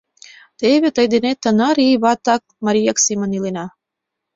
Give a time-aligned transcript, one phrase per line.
[0.59, 3.65] Теве тый денет тынар ий ватак-марияк семын илена...